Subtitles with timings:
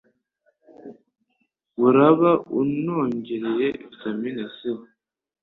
[1.87, 4.57] uraba unongereye vitamin C.